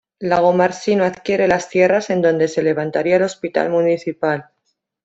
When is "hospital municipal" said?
3.21-4.47